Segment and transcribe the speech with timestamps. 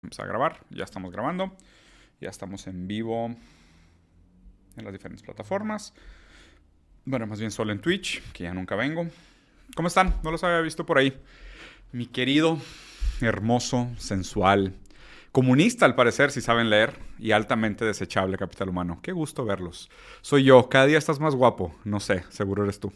[0.00, 1.56] Vamos a grabar, ya estamos grabando,
[2.20, 3.34] ya estamos en vivo
[4.76, 5.92] en las diferentes plataformas.
[7.04, 9.08] Bueno, más bien solo en Twitch, que ya nunca vengo.
[9.74, 10.14] ¿Cómo están?
[10.22, 11.20] No los había visto por ahí.
[11.90, 12.58] Mi querido,
[13.20, 14.72] hermoso, sensual,
[15.32, 19.00] comunista al parecer, si saben leer, y altamente desechable capital humano.
[19.02, 19.90] Qué gusto verlos.
[20.22, 21.74] Soy yo, cada día estás más guapo.
[21.84, 22.92] No sé, seguro eres tú.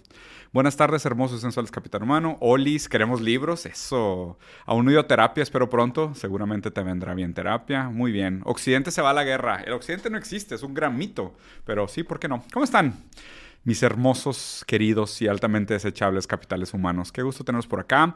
[0.53, 2.37] Buenas tardes, hermosos sensuales Capitán Humano.
[2.41, 3.65] Olis, queremos libros.
[3.65, 4.37] Eso.
[4.67, 6.15] Aún no he ido a terapia, espero pronto.
[6.15, 7.89] Seguramente te vendrá bien terapia.
[7.89, 8.43] Muy bien.
[8.45, 9.63] Occidente se va a la guerra.
[9.65, 11.35] El Occidente no existe, es un gran mito.
[11.65, 12.45] Pero sí, ¿por qué no?
[12.53, 13.03] ¿Cómo están?
[13.65, 17.13] Mis hermosos, queridos y altamente desechables capitales humanos.
[17.13, 18.15] Qué gusto tenerlos por acá.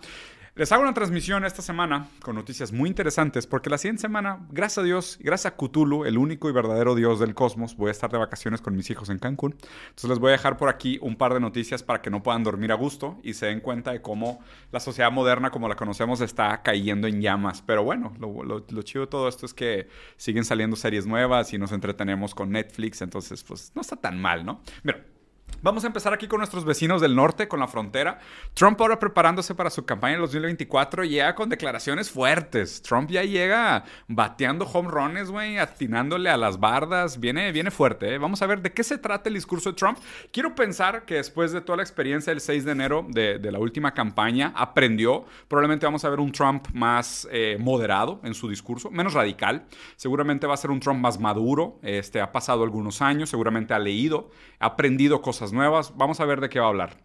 [0.56, 4.78] Les hago una transmisión esta semana con noticias muy interesantes porque la siguiente semana, gracias
[4.78, 8.10] a Dios, gracias a Cthulhu, el único y verdadero Dios del cosmos, voy a estar
[8.10, 9.54] de vacaciones con mis hijos en Cancún.
[9.88, 12.42] Entonces les voy a dejar por aquí un par de noticias para que no puedan
[12.42, 14.40] dormir a gusto y se den cuenta de cómo
[14.72, 17.60] la sociedad moderna como la conocemos está cayendo en llamas.
[17.60, 21.70] Pero bueno, lo, chido de todo esto es que siguen saliendo series nuevas y nos
[21.72, 24.62] entretenemos con Netflix, entonces pues no está tan mal, ¿no?
[24.82, 25.15] Mira.
[25.62, 28.20] Vamos a empezar aquí con nuestros vecinos del norte, con la frontera.
[28.54, 32.82] Trump ahora preparándose para su campaña en 2024 llega con declaraciones fuertes.
[32.82, 37.18] Trump ya llega bateando home runs, güey, atinándole a las bardas.
[37.18, 38.18] Viene, viene fuerte, ¿eh?
[38.18, 39.98] Vamos a ver de qué se trata el discurso de Trump.
[40.30, 43.92] Quiero pensar que después de toda la experiencia del 6 de enero de, la última
[43.92, 45.24] campaña, aprendió.
[45.48, 49.66] Probablemente vamos a ver un Trump más eh, moderado en su discurso, menos radical.
[49.96, 51.80] Seguramente va a ser un Trump más maduro.
[51.82, 54.30] Este, ha pasado algunos años, seguramente ha leído,
[54.60, 55.96] ha aprendido cosas nuevas.
[55.96, 56.96] Vamos a ver de qué va a hablar.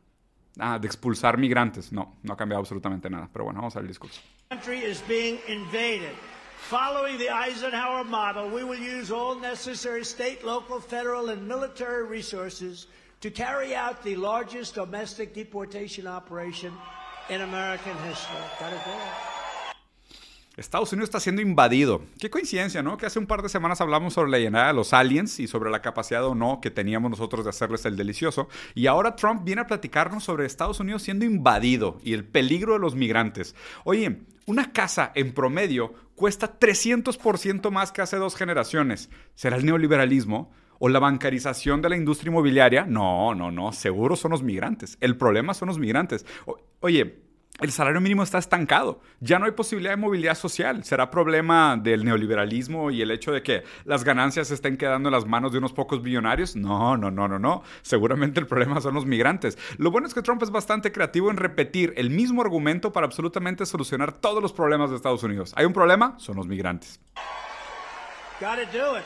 [0.60, 1.92] Ah, de expulsar migrantes.
[1.92, 3.30] No, no ha cambiado absolutamente nada.
[3.32, 4.22] Pero bueno, vamos a ver el discurso.
[6.70, 12.88] Following the Eisenhower model, we will use all necessary state, local, federal, and military resources
[13.20, 16.72] to carry out the largest domestic deportation operation
[17.30, 18.38] in American history.
[18.60, 19.31] Got it there.
[20.62, 22.04] Estados Unidos está siendo invadido.
[22.20, 22.96] Qué coincidencia, ¿no?
[22.96, 25.70] Que hace un par de semanas hablamos sobre la llenada de los aliens y sobre
[25.70, 28.48] la capacidad o no que teníamos nosotros de hacerles el delicioso.
[28.76, 32.80] Y ahora Trump viene a platicarnos sobre Estados Unidos siendo invadido y el peligro de
[32.80, 33.56] los migrantes.
[33.84, 39.10] Oye, una casa en promedio cuesta 300% más que hace dos generaciones.
[39.36, 40.52] ¿Será el neoliberalismo?
[40.80, 42.86] ¿O la bancarización de la industria inmobiliaria?
[42.86, 43.72] No, no, no.
[43.72, 44.98] Seguro son los migrantes.
[45.00, 46.26] El problema son los migrantes.
[46.80, 49.02] oye, el salario mínimo está estancado.
[49.20, 50.84] Ya no hay posibilidad de movilidad social.
[50.84, 55.26] ¿Será problema del neoliberalismo y el hecho de que las ganancias estén quedando en las
[55.28, 56.56] manos de unos pocos billonarios?
[56.56, 57.62] No, no, no, no, no.
[57.84, 59.58] Seguramente el problema son los migrantes.
[59.78, 63.66] Lo bueno es que Trump es bastante creativo en repetir el mismo argumento para absolutamente
[63.66, 65.54] solucionar todos los problemas de Estados Unidos.
[65.56, 66.16] ¿Hay un problema?
[66.18, 67.00] Son los migrantes.
[68.40, 69.04] Gotta do it.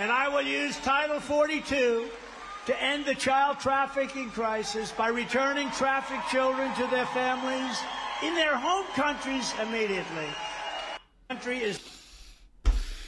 [0.00, 2.27] And I will use Title 42
[2.68, 7.80] to end the child trafficking crisis by returning trafficked children to their families
[8.22, 10.28] in their home countries immediately.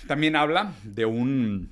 [0.06, 1.68] También habla de un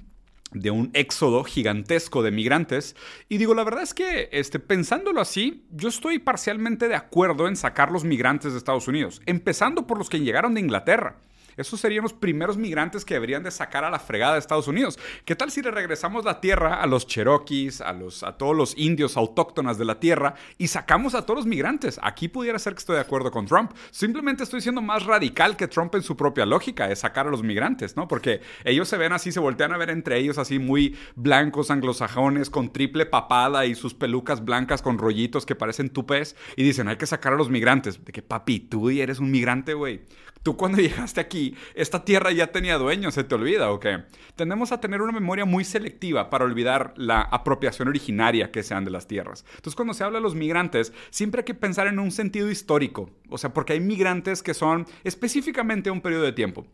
[0.52, 2.94] de un éxodo gigantesco de migrantes.
[3.30, 7.56] Y digo, la verdad es que este, pensándolo así, yo estoy parcialmente de acuerdo en
[7.56, 11.16] sacar los migrantes de Estados Unidos, empezando por los que llegaron de Inglaterra.
[11.58, 14.98] Esos serían los primeros migrantes que deberían de sacar a la fregada de Estados Unidos.
[15.24, 18.78] ¿Qué tal si le regresamos la tierra a los cherokees, a, los, a todos los
[18.78, 21.98] indios autóctonas de la tierra y sacamos a todos los migrantes?
[22.02, 23.72] Aquí pudiera ser que estoy de acuerdo con Trump.
[23.90, 27.42] Simplemente estoy siendo más radical que Trump en su propia lógica, de sacar a los
[27.42, 28.06] migrantes, ¿no?
[28.06, 32.50] Porque ellos se ven así, se voltean a ver entre ellos así muy blancos, anglosajones,
[32.50, 36.96] con triple papada y sus pelucas blancas con rollitos que parecen tupés y dicen, hay
[36.96, 38.04] que sacar a los migrantes.
[38.04, 40.02] De que, papi, tú eres un migrante, güey.
[40.48, 44.04] Tú cuando llegaste aquí, esta tierra ya tenía dueño, ¿se te olvida o qué?
[44.34, 48.90] Tendemos a tener una memoria muy selectiva para olvidar la apropiación originaria que sean de
[48.90, 49.44] las tierras.
[49.56, 53.10] Entonces cuando se habla de los migrantes, siempre hay que pensar en un sentido histórico,
[53.28, 56.66] o sea, porque hay migrantes que son específicamente un periodo de tiempo.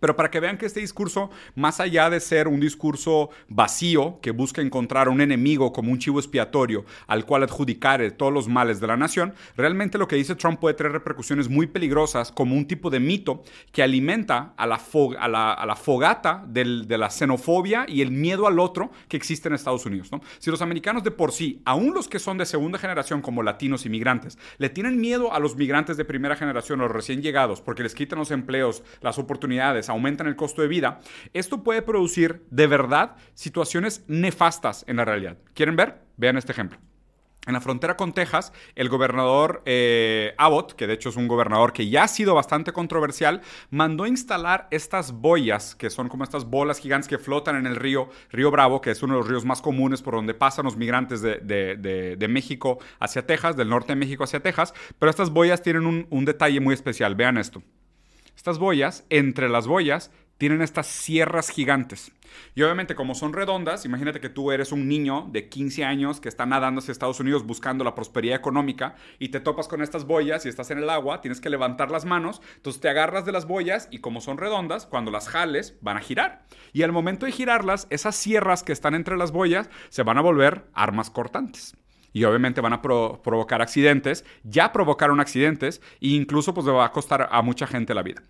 [0.00, 4.30] Pero para que vean que este discurso, más allá de ser un discurso vacío que
[4.30, 8.86] busca encontrar un enemigo como un chivo expiatorio al cual adjudicar todos los males de
[8.86, 12.88] la nación, realmente lo que dice Trump puede tener repercusiones muy peligrosas como un tipo
[12.88, 18.90] de mito que alimenta a la, fogata de la xenofobia y el miedo al otro
[19.08, 20.10] que existe en Estados Unidos.
[20.38, 23.84] Si los americanos de por sí, aún los que son de segunda generación como latinos
[23.84, 27.82] y migrantes, le tienen miedo a los migrantes de primera generación o recién llegados porque
[27.82, 31.00] les quitan los empleos, las oportunidades, aumentan el costo de vida,
[31.32, 35.38] esto puede producir de verdad situaciones nefastas en la realidad.
[35.54, 36.02] ¿Quieren ver?
[36.16, 36.78] Vean este ejemplo.
[37.46, 41.72] En la frontera con Texas, el gobernador eh, Abbott, que de hecho es un gobernador
[41.72, 43.40] que ya ha sido bastante controversial,
[43.70, 48.10] mandó instalar estas boyas, que son como estas bolas gigantes que flotan en el río,
[48.30, 51.22] Río Bravo, que es uno de los ríos más comunes por donde pasan los migrantes
[51.22, 54.74] de, México hacia Texas, del norte de México hacia Texas.
[54.98, 57.14] Pero estas boyas tienen un detalle muy especial.
[57.14, 57.62] Vean esto.
[58.40, 62.10] Estas boyas, entre las boyas, tienen estas sierras gigantes.
[62.54, 66.30] Y obviamente como son redondas, imagínate que tú eres un niño de 15 años que
[66.30, 70.46] está nadando hacia Estados Unidos buscando la prosperidad económica y te topas con estas boyas
[70.46, 73.46] y estás en el agua, tienes que levantar las manos, entonces te agarras de las
[73.46, 76.46] boyas y como son redondas, cuando las jales van a girar.
[76.72, 80.22] Y al momento de girarlas, esas sierras que están entre las boyas se van a
[80.22, 81.76] volver armas cortantes
[82.12, 86.92] y obviamente van a provocar accidentes, ya provocaron accidentes e incluso pues le va a
[86.92, 88.22] costar a mucha gente la vida.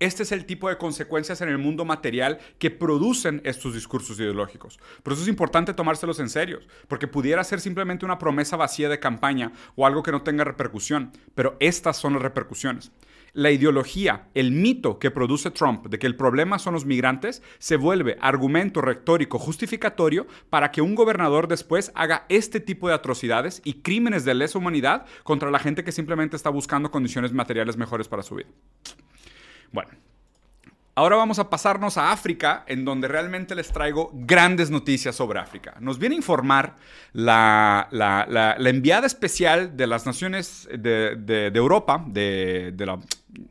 [0.00, 4.80] Este es el tipo de consecuencias en el mundo material que producen estos discursos ideológicos.
[5.04, 8.98] Por eso es importante tomárselos en serio, porque pudiera ser simplemente una promesa vacía de
[8.98, 12.90] campaña o algo que no tenga repercusión, pero estas son las repercusiones.
[13.34, 17.76] La ideología, el mito que produce Trump de que el problema son los migrantes, se
[17.76, 23.82] vuelve argumento retórico justificatorio para que un gobernador después haga este tipo de atrocidades y
[23.82, 28.22] crímenes de lesa humanidad contra la gente que simplemente está buscando condiciones materiales mejores para
[28.22, 28.48] su vida.
[29.72, 29.90] Bueno,
[30.96, 35.74] Ahora vamos a pasarnos a África, en donde realmente les traigo grandes noticias sobre África.
[35.80, 36.76] Nos viene a informar
[37.12, 37.88] la,
[38.60, 43.00] enviada especial de las naciones de, Europa, de, la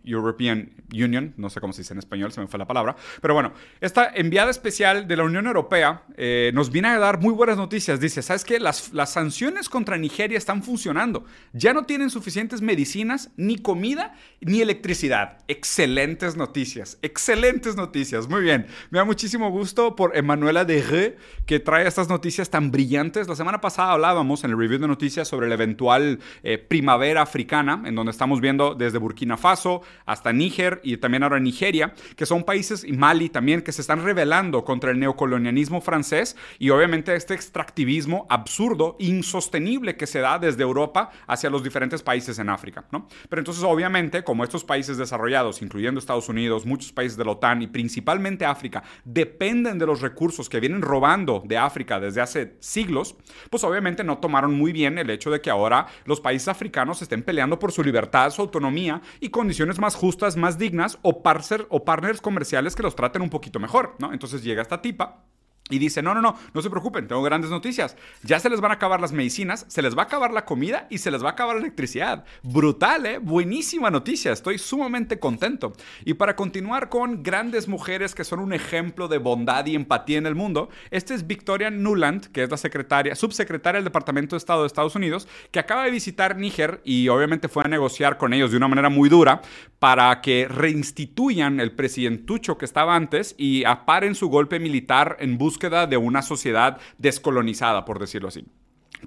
[0.04, 3.34] European Union, no sé cómo se dice en español, se me fue la palabra, pero
[3.34, 7.58] bueno, esta enviada especial de la Unión Europea eh, nos viene a dar muy buenas
[7.58, 8.00] noticias.
[8.00, 8.60] Dice, ¿sabes qué?
[8.60, 11.26] Las, las sanciones contra Nigeria están funcionando.
[11.54, 15.40] Ya no tienen suficientes medicinas, ni comida, ni electricidad.
[15.48, 18.28] Excelentes noticias, excelentes noticias.
[18.28, 23.28] Muy bien, me da muchísimo gusto por Emanuela Re que trae estas noticias tan brillantes.
[23.28, 27.82] La semana pasada hablábamos en el review de noticias sobre la eventual eh, primavera africana,
[27.86, 29.73] en donde estamos viendo desde Burkina Faso
[30.06, 34.04] hasta Níger y también ahora Nigeria, que son países, y Mali también, que se están
[34.04, 40.64] rebelando contra el neocolonialismo francés y obviamente este extractivismo absurdo, insostenible que se da desde
[40.64, 42.86] Europa hacia los diferentes países en África.
[42.92, 43.08] ¿no?
[43.30, 47.62] Pero entonces, obviamente, como estos países desarrollados, incluyendo Estados Unidos, muchos países de la OTAN
[47.62, 53.16] y principalmente África, dependen de los recursos que vienen robando de África desde hace siglos,
[53.50, 57.24] pues obviamente no tomaron muy bien el hecho de que ahora los países africanos estén
[57.24, 61.22] peleando por su libertad, su autonomía y condiciones más justas, más dignas o,
[61.70, 64.14] o partners comerciales que los traten un poquito mejor, ¿no?
[64.14, 65.26] Entonces llega esta tipa
[65.74, 67.98] y dice, no, no, no, no se preocupen, tengo grandes noticias.
[68.22, 70.86] Ya se les van a acabar las medicinas, se les va a acabar la comida
[70.92, 72.26] y se les va a acabar la electricidad.
[72.44, 73.18] Brutal, ¿eh?
[73.18, 75.74] Buenísima noticia, estoy sumamente contento.
[76.06, 80.28] Y para continuar con grandes mujeres que son un ejemplo de bondad y empatía en
[80.28, 84.62] el mundo, esta es Victoria Nuland, que es la secretaria, subsecretaria del Departamento de Estado
[84.62, 88.52] de Estados Unidos, que acaba de visitar Níger y obviamente fue a negociar con ellos
[88.52, 89.42] de una manera muy dura
[89.80, 95.63] para que reinstituyan el presidentucho que estaba antes y aparen su golpe militar en busca
[95.70, 98.46] de una sociedad descolonizada, por decirlo así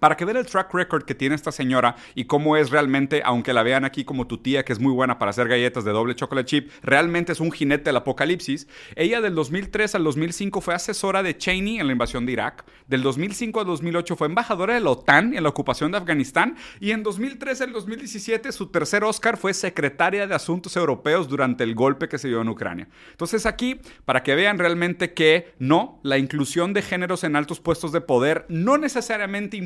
[0.00, 3.52] para que vean el track record que tiene esta señora y cómo es realmente, aunque
[3.52, 6.14] la vean aquí como tu tía, que es muy buena para hacer galletas de doble
[6.14, 8.68] chocolate chip, realmente es un jinete del apocalipsis.
[8.94, 12.64] Ella del 2003 al 2005 fue asesora de Cheney en la invasión de Irak.
[12.86, 16.56] Del 2005 al 2008 fue embajadora de la OTAN en la ocupación de Afganistán.
[16.80, 21.74] Y en 2013 al 2017 su tercer Oscar fue secretaria de Asuntos Europeos durante el
[21.74, 22.88] golpe que se dio en Ucrania.
[23.10, 27.92] Entonces aquí, para que vean realmente que no, la inclusión de géneros en altos puestos
[27.92, 29.56] de poder no necesariamente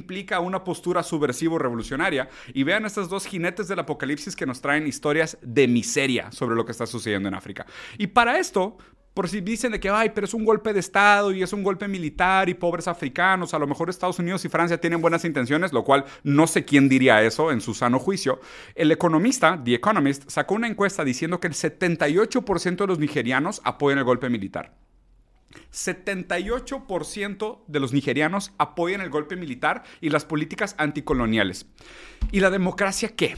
[0.41, 2.29] una postura subversivo revolucionaria.
[2.53, 6.65] Y vean estos dos jinetes del apocalipsis que nos traen historias de miseria sobre lo
[6.65, 7.67] que está sucediendo en África.
[7.99, 8.77] Y para esto,
[9.15, 11.63] por si dicen de que, ay, pero es un golpe de Estado y es un
[11.63, 15.73] golpe militar y pobres africanos, a lo mejor Estados Unidos y Francia tienen buenas intenciones,
[15.73, 18.41] lo cual no sé quién diría eso en su sano juicio.
[18.75, 23.99] El economista, The Economist, sacó una encuesta diciendo que el 78% de los nigerianos apoyan
[23.99, 24.75] el golpe militar.
[25.73, 31.67] 78% de los nigerianos apoyan el golpe militar y las políticas anticoloniales.
[32.33, 33.37] ¿Y la democracia qué?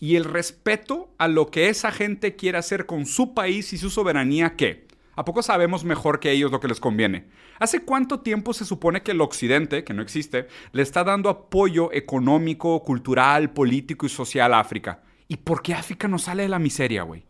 [0.00, 3.90] Y el respeto a lo que esa gente quiere hacer con su país y su
[3.90, 4.86] soberanía qué?
[5.16, 7.28] ¿A poco sabemos mejor que ellos lo que les conviene?
[7.60, 11.92] ¿Hace cuánto tiempo se supone que el Occidente, que no existe, le está dando apoyo
[11.92, 15.02] económico, cultural, político y social a África?
[15.28, 17.24] ¿Y por qué África no sale de la miseria, güey?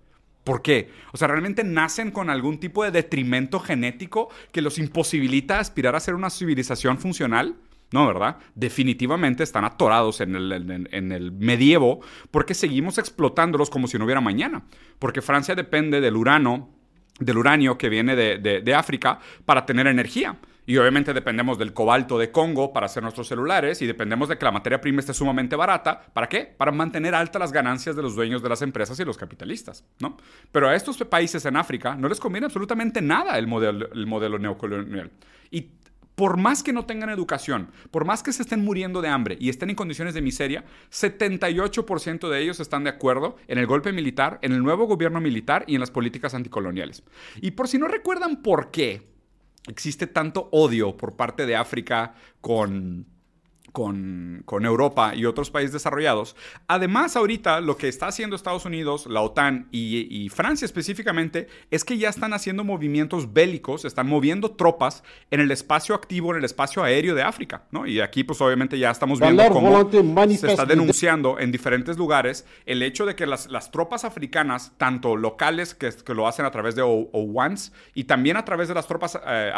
[0.44, 0.90] ¿Por qué?
[1.12, 6.00] O sea, ¿realmente nacen con algún tipo de detrimento genético que los imposibilita aspirar a
[6.00, 7.56] ser una civilización funcional?
[7.92, 8.36] No, ¿verdad?
[8.54, 14.64] Definitivamente están atorados en el, medievo porque seguimos explotándolos como si no hubiera mañana.
[14.98, 16.70] Porque Francia depende del urano,
[17.20, 20.36] del uranio que viene de África para tener energía.
[20.66, 24.44] Y obviamente dependemos del cobalto de Congo para hacer nuestros celulares y dependemos de que
[24.44, 26.00] la materia prima esté sumamente barata.
[26.12, 26.40] ¿Para qué?
[26.56, 30.16] Para mantener altas las ganancias de los dueños de las empresas y los capitalistas, ¿no?
[30.52, 34.38] Pero a estos países en África no les conviene absolutamente nada el modelo, el modelo
[34.38, 35.10] neocolonial.
[35.50, 35.68] Y
[36.14, 39.48] por más que no tengan educación, por más que se estén muriendo de hambre y
[39.48, 44.38] estén en condiciones de miseria, 78% de ellos están de acuerdo en el golpe militar,
[44.42, 47.02] en el nuevo gobierno militar y en las políticas anticoloniales.
[47.40, 49.13] Y por si no recuerdan por qué
[49.68, 53.06] existe tanto odio por parte de África con
[53.74, 56.36] con, Europa y otros países desarrollados.
[56.68, 61.98] Además, ahorita lo que está haciendo Estados Unidos, la OTAN y, Francia específicamente es que
[61.98, 65.02] ya están haciendo movimientos bélicos, están moviendo tropas
[65.32, 67.84] en el espacio activo, en el espacio aéreo de África, ¿no?
[67.84, 72.80] Y aquí pues obviamente ya estamos viendo cómo se está denunciando en diferentes lugares el
[72.82, 76.82] hecho de que las, tropas africanas, tanto locales que, que, lo hacen a través de
[76.82, 79.52] OWANS y también a través de las tropas eh,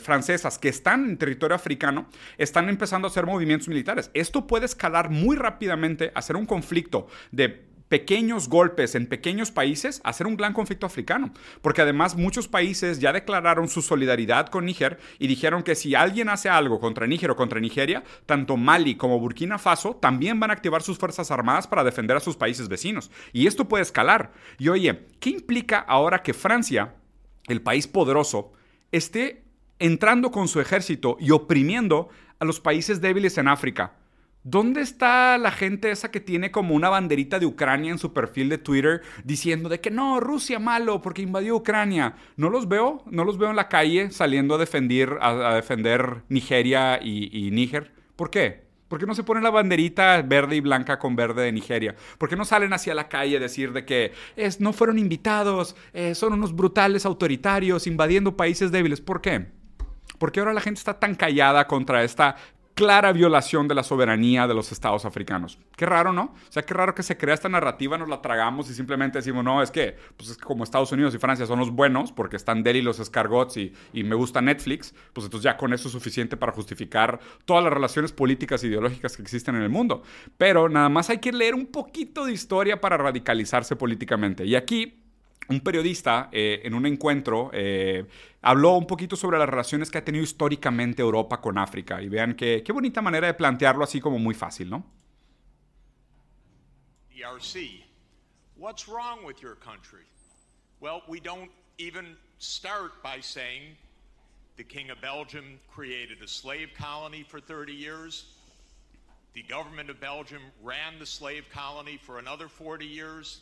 [0.00, 4.10] francesas que están en territorio africano, están empezando a hacer movimientos militares.
[4.14, 10.00] Esto puede escalar muy rápidamente a ser un conflicto de pequeños golpes en pequeños países
[10.04, 11.32] a ser un gran conflicto africano.
[11.60, 16.28] Porque además muchos países ya declararon su solidaridad con Níger y dijeron que si alguien
[16.28, 20.54] hace algo contra Níger o contra Nigeria, tanto Mali como Burkina Faso también van a
[20.54, 23.10] activar sus fuerzas armadas para defender a sus países vecinos.
[23.32, 24.32] Y esto puede escalar.
[24.56, 26.94] Y oye, ¿qué implica ahora que Francia,
[27.48, 28.52] el país poderoso,
[28.92, 29.42] esté
[29.80, 32.08] entrando con su ejército y oprimiendo
[32.40, 33.92] a los países débiles en África.
[34.42, 38.48] ¿Dónde está la gente esa que tiene como una banderita de Ucrania en su perfil
[38.48, 42.14] de Twitter diciendo de que no, Rusia malo porque invadió Ucrania?
[42.36, 46.98] No los veo, no los veo en la calle saliendo a defender, a, defender Nigeria
[47.02, 47.92] y, Níger.
[48.16, 48.64] ¿Por qué?
[48.88, 51.94] ¿Por qué no se pone la banderita verde y blanca con verde de Nigeria?
[52.16, 54.12] ¿Por qué no salen hacia la calle a decir de que
[54.58, 59.02] no fueron invitados, eh, son unos brutales autoritarios invadiendo países débiles?
[59.02, 59.59] ¿Por qué?
[60.20, 62.36] ¿Por qué ahora la gente está tan callada contra esta
[62.80, 65.58] clara violación de la soberanía de los estados africanos.
[65.76, 66.34] Qué raro, ¿no?
[66.48, 69.44] O sea, qué raro que se crea esta narrativa, nos la tragamos y simplemente decimos,
[69.44, 72.36] no, es que, pues es que como Estados Unidos y Francia son los buenos, porque
[72.36, 75.92] están Delhi los escargots y, y me gusta Netflix, pues entonces ya con eso es
[75.92, 80.02] suficiente para justificar todas las relaciones políticas e ideológicas que existen en el mundo.
[80.38, 84.46] Pero nada más hay que leer un poquito de historia para radicalizarse políticamente.
[84.46, 84.99] Y aquí
[85.50, 88.06] un periodista eh, en un encuentro eh,
[88.40, 92.00] habló un poquito sobre las relaciones que ha tenido históricamente Europa con África.
[92.00, 94.86] Y vean qué, qué bonita manera de plantearlo así como muy fácil, ¿no?
[97.10, 97.84] DRC.
[98.56, 100.04] What's wrong with your country?
[100.80, 103.76] Well, we don't even start by saying
[104.56, 108.36] the King of Belgium created a slave colony for 30 years.
[109.34, 113.40] The government of Belgium ran the slave colony for another 40 years.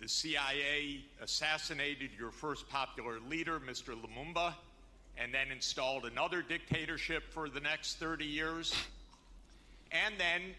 [0.00, 3.94] The CIA assassinated your first popular leader, Mr.
[4.00, 4.54] Lumumba,
[5.16, 8.72] and then installed another dictatorship for the next 30 years.
[9.90, 10.54] And then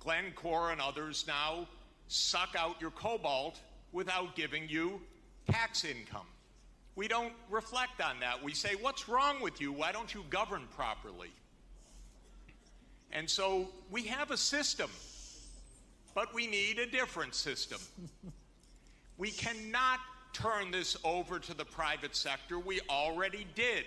[0.00, 1.66] Glencore and others now
[2.08, 3.58] suck out your cobalt
[3.92, 5.00] without giving you
[5.50, 6.26] tax income.
[6.96, 8.42] We don't reflect on that.
[8.42, 9.72] We say, What's wrong with you?
[9.72, 11.30] Why don't you govern properly?
[13.12, 14.90] And so we have a system,
[16.14, 17.78] but we need a different system.
[19.18, 20.00] We cannot
[20.32, 22.58] turn this over to the private sector.
[22.58, 23.84] We already did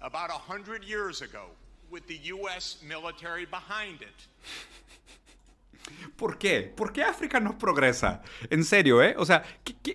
[0.00, 1.46] about 100 years ago
[1.90, 2.78] with the U.S.
[2.82, 4.28] military behind it.
[6.16, 6.62] ¿Por qué?
[6.62, 8.22] ¿Por qué África no progresa?
[8.50, 9.14] En serio, ¿eh?
[9.18, 9.42] O sea,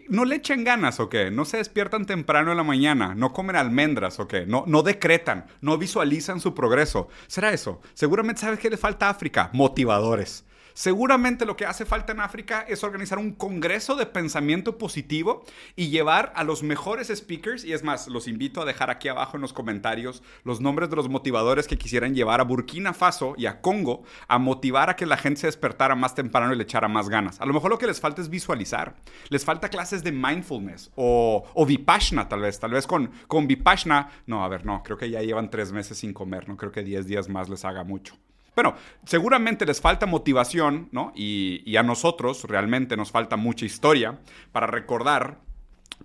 [0.09, 1.31] no le echan ganas o qué?
[1.31, 3.15] ¿No se despiertan temprano en la mañana?
[3.15, 4.45] ¿No comen almendras o qué?
[4.45, 5.47] ¿No, no decretan?
[5.61, 7.07] ¿No visualizan su progreso?
[7.27, 7.81] ¿Será eso?
[7.93, 9.49] Seguramente sabes qué le falta a África.
[9.53, 10.45] Motivadores.
[10.77, 15.43] Seguramente lo que hace falta en África es organizar un congreso de pensamiento positivo
[15.75, 17.65] y llevar a los mejores speakers.
[17.65, 20.95] Y es más, los invito a dejar aquí abajo en los comentarios los nombres de
[20.95, 25.07] los motivadores que quisieran llevar a Burkina Faso y a Congo a motivar a que
[25.07, 27.41] la gente se despertara más temprano y le echara más ganas.
[27.41, 28.97] A lo mejor lo que les falta es visualizar.
[29.29, 32.59] Les falta clases de mindfulness o, o Vipassana tal vez.
[32.59, 34.11] Tal vez con, con Vipassana.
[34.27, 36.47] No, a ver, no, creo que ya llevan tres meses sin comer.
[36.47, 38.13] No creo que diez días más les haga mucho.
[38.57, 38.73] Bueno,
[39.05, 41.13] seguramente les falta motivación, ¿no?
[41.15, 44.19] Y, a nosotros realmente nos falta mucha historia
[44.51, 45.41] para recordar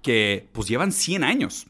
[0.02, 1.66] que pues llevan 100 años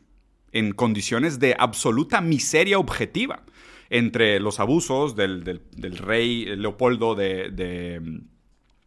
[0.51, 3.45] en condiciones de absoluta miseria objetiva
[3.91, 5.61] entre los abusos del,
[5.99, 8.01] rey Leopoldo de de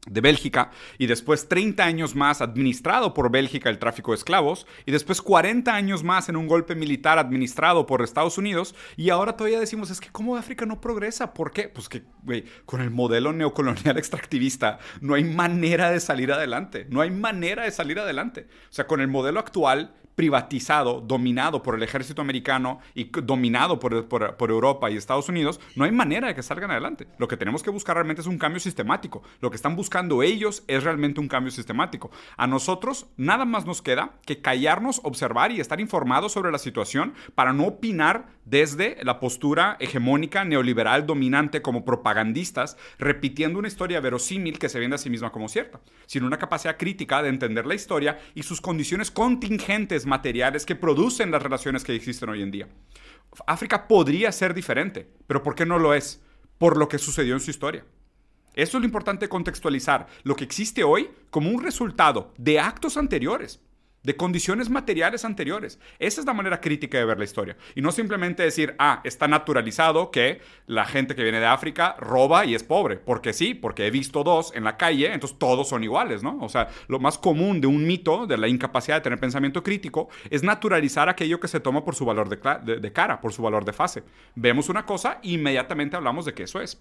[0.05, 5.21] Bélgica y después 30 años más administrado por Bélgica el tráfico de esclavos y después
[5.21, 9.89] 40 años más en un golpe militar administrado por Estados Unidos y ahora todavía decimos
[9.89, 11.69] es que cómo África no progresa, ¿por qué?
[11.69, 17.01] Pues que güey, con el modelo neocolonial extractivista no hay manera de salir adelante, no
[17.01, 18.47] hay manera de salir adelante.
[18.69, 24.07] O sea, con el modelo actual privatizado, dominado por el ejército americano y dominado por,
[24.07, 27.07] por, Europa y Estados Unidos, no hay manera de que salgan adelante.
[27.17, 29.24] Lo que tenemos que buscar realmente es un cambio sistemático.
[29.41, 32.12] Lo que están buscando ellos es realmente un cambio sistemático.
[32.38, 37.13] A nosotros nada más nos queda que callarnos, observar y estar informados sobre la situación
[37.36, 44.60] para no opinar desde la postura hegemónica neoliberal dominante como propagandistas, repitiendo una historia verosímil
[44.60, 47.75] que se vende a sí misma como cierta, sino una capacidad crítica de entender la
[47.75, 52.67] historia y sus condiciones contingentes materiales que producen las relaciones que existen hoy en día.
[53.47, 56.21] África podría ser diferente, pero ¿por qué no lo es?
[56.57, 57.85] Por lo que sucedió en su historia.
[58.53, 63.59] Eso es lo importante contextualizar, lo que existe hoy como un resultado de actos anteriores
[64.05, 65.79] de condiciones materiales anteriores.
[66.00, 67.57] Esa es la manera crítica de ver la historia.
[67.74, 72.45] Y no simplemente decir, ah, está naturalizado que la gente que viene de África roba
[72.45, 72.97] y es pobre.
[72.97, 76.38] Porque sí, porque he visto dos en la calle, entonces todos son iguales, ¿no?
[76.41, 80.09] O sea, lo más común de un mito, de la incapacidad de tener pensamiento crítico,
[80.29, 83.65] es naturalizar aquello que se toma por su valor de, de cara, por su valor
[83.65, 84.03] de fase.
[84.35, 86.79] Vemos una cosa, inmediatamente hablamos de que eso es.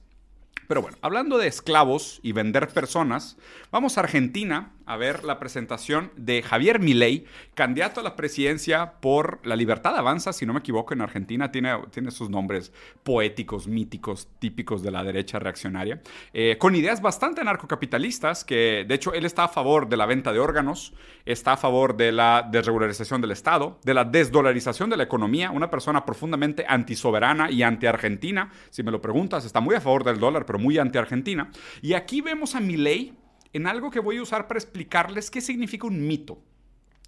[0.67, 3.37] Pero bueno, hablando de esclavos y vender personas,
[3.71, 7.25] vamos a Argentina a ver la presentación de Javier Milei,
[7.55, 11.51] candidato a la presidencia por La Libertad Avanza, si no me equivoco, en Argentina.
[11.51, 12.73] Tiene, tiene sus nombres
[13.03, 19.13] poéticos, míticos, típicos de la derecha reaccionaria, eh, con ideas bastante narcocapitalistas, que de hecho
[19.15, 20.93] él está a favor de la venta de órganos,
[21.25, 25.71] está a favor de la desregularización del Estado, de la desdolarización de la economía, una
[25.71, 30.47] persona profundamente antisoberana y anti-argentina, si me lo preguntas, está muy a favor del dólar,
[30.47, 31.51] pero muy anti-argentina.
[31.83, 33.15] Y aquí vemos a Milei
[33.55, 36.43] en algo que voy a usar para explicarles qué significa un mito.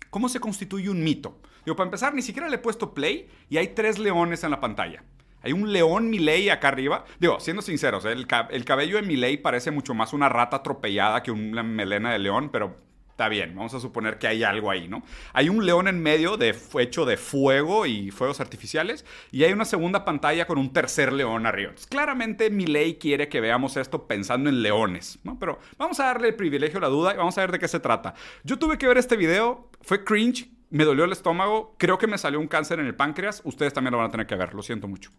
[0.09, 1.41] ¿Cómo se constituye un mito?
[1.65, 4.61] Digo, para empezar, ni siquiera le he puesto play y hay tres leones en la
[4.61, 5.05] pantalla.
[5.43, 7.05] Hay un león Miley acá arriba.
[7.21, 11.63] Digo, siendo sinceros, el, cabello de Miley parece mucho más una rata atropellada que una
[11.63, 12.77] melena de león, pero
[13.17, 15.03] Está bien, vamos a suponer que hay algo ahí, ¿no?
[15.33, 19.65] Hay un león en medio de, hecho de fuego y fuegos artificiales y hay una
[19.65, 21.73] segunda pantalla con un tercer león arriba.
[21.89, 25.39] claramente mi ley quiere que veamos esto pensando en leones, ¿no?
[25.39, 27.69] Pero vamos a darle el privilegio a la duda y vamos a ver de qué
[27.69, 28.13] se trata.
[28.45, 32.19] Yo tuve que ver este video, fue cringe, me dolió el estómago, creo que me
[32.19, 34.63] salió un cáncer en el páncreas, ustedes también lo van a tener que ver, lo
[34.63, 35.11] siento mucho.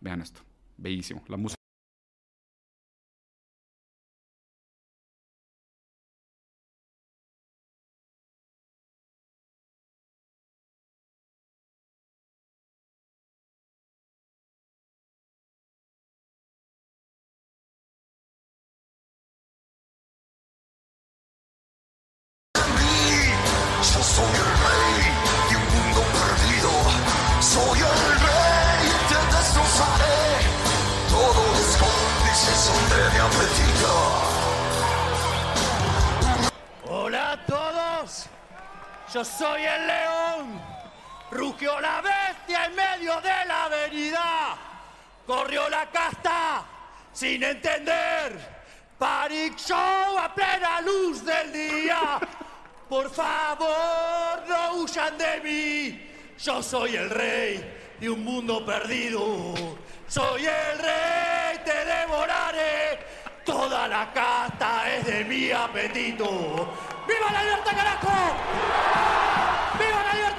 [0.00, 0.42] Vean esto,
[0.76, 1.59] bellísimo, la música.
[47.30, 48.32] Sin entender.
[48.98, 52.18] Panic Show a plena luz del día.
[52.88, 56.10] Por favor, no huyan de mí.
[56.38, 59.54] Yo soy el rey de un mundo perdido.
[60.08, 62.98] Soy el rey, te devoraré.
[63.44, 66.28] Toda la casta es de mi apetito.
[67.06, 68.36] ¡Viva la libertad, carajo!
[69.78, 70.29] ¡Viva la libertad!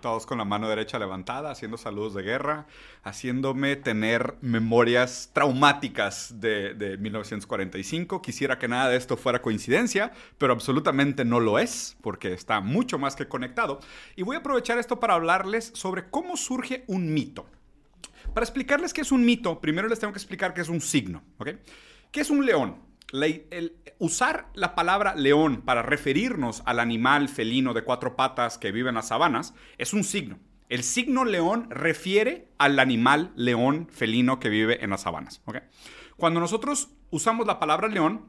[0.00, 2.66] Todos con la mano derecha levantada, haciendo saludos de guerra,
[3.02, 8.22] haciéndome tener memorias traumáticas de, de 1945.
[8.22, 12.98] Quisiera que nada de esto fuera coincidencia, pero absolutamente no lo es, porque está mucho
[12.98, 13.80] más que conectado.
[14.16, 17.46] Y voy a aprovechar esto para hablarles sobre cómo surge un mito.
[18.34, 21.22] Para explicarles qué es un mito, primero les tengo que explicar qué es un signo.
[21.38, 21.50] ¿ok?
[22.10, 22.89] ¿Qué es un león?
[23.98, 28.94] Usar la palabra león para referirnos al animal felino de cuatro patas que vive en
[28.94, 30.38] las sabanas es un signo.
[30.68, 35.42] El signo león refiere al animal león felino que vive en las sabanas.
[36.16, 38.26] Cuando nosotros usamos la palabra león,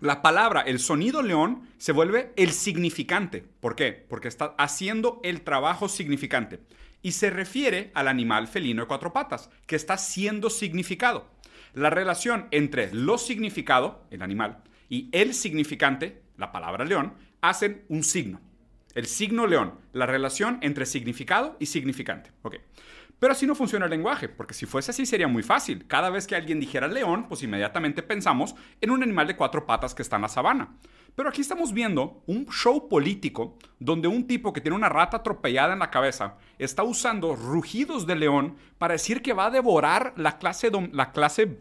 [0.00, 3.44] la palabra, el sonido león, se vuelve el significante.
[3.60, 4.06] ¿Por qué?
[4.08, 6.60] Porque está haciendo el trabajo significante.
[7.00, 11.30] Y se refiere al animal felino de cuatro patas, que está siendo significado.
[11.74, 18.02] La relación entre lo significado, el animal, y el significante, la palabra león, hacen un
[18.02, 18.40] signo.
[18.94, 22.30] El signo león, la relación entre significado y significante.
[23.18, 25.86] Pero así no funciona el lenguaje, porque si fuese así sería muy fácil.
[25.86, 29.94] Cada vez que alguien dijera león, pues inmediatamente pensamos en un animal de cuatro patas
[29.94, 30.76] que está en la sabana.
[31.16, 35.72] Pero aquí estamos viendo un show político donde un tipo que tiene una rata atropellada
[35.72, 40.38] en la cabeza está usando rugidos de león para decir que va a devorar la
[40.38, 41.58] clase, la clase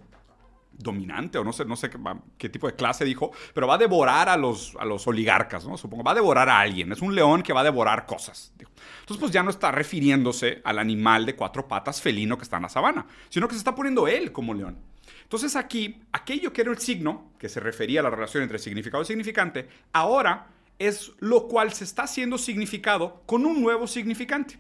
[0.78, 1.90] dominante o no sé, no sé
[2.38, 5.78] qué, tipo de clase dijo, pero va a devorar a los, a los oligarcas, ¿no?
[5.78, 6.92] Supongo, va a devorar a alguien.
[6.92, 8.54] Es un león que va a devorar cosas.
[8.60, 12.64] Entonces, pues ya no está refiriéndose al animal de cuatro patas felino que está en
[12.64, 14.78] la sabana, sino que se está poniendo él como león.
[15.24, 19.04] Entonces aquí, aquello que era el signo, que se refería a la relación entre significado
[19.04, 20.48] y significante, ahora
[20.80, 24.58] es lo cual se está haciendo significado con un nuevo significante.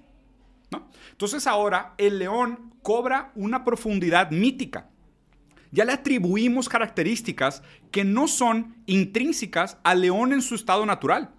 [0.72, 0.90] ¿no?
[1.12, 4.90] Entonces ahora el león cobra una profundidad mítica
[5.72, 11.32] ya le atribuimos características que no son intrínsecas al león en su estado natural.